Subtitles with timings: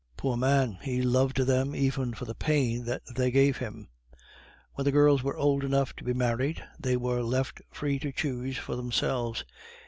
[0.17, 0.79] Poor man!
[0.81, 3.87] he loved them even for the pain that they gave him.
[4.73, 8.57] When the girls were old enough to be married, they were left free to choose
[8.57, 9.45] for themselves.